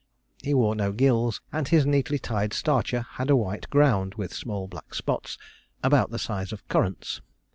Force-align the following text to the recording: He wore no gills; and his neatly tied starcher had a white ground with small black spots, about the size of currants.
He 0.41 0.55
wore 0.55 0.73
no 0.73 0.91
gills; 0.93 1.41
and 1.53 1.67
his 1.67 1.85
neatly 1.85 2.17
tied 2.17 2.53
starcher 2.53 3.01
had 3.07 3.29
a 3.29 3.35
white 3.35 3.69
ground 3.69 4.15
with 4.15 4.33
small 4.33 4.67
black 4.67 4.95
spots, 4.95 5.37
about 5.83 6.09
the 6.09 6.17
size 6.17 6.51
of 6.51 6.67
currants. 6.67 7.21